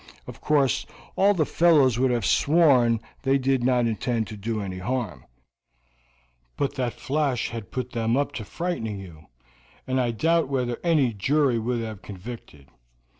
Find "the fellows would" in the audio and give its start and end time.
1.35-2.09